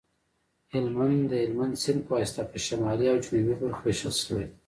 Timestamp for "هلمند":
0.73-1.21, 1.43-1.73